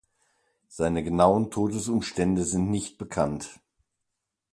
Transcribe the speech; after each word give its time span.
Seine 0.67 1.03
genauen 1.03 1.51
Todesumstände 1.51 2.43
sind 2.43 2.71
nicht 2.71 2.97
bekannt. 2.97 3.59